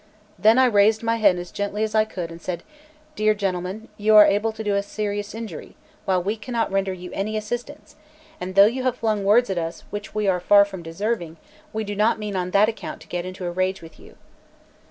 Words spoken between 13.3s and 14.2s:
a rage with you."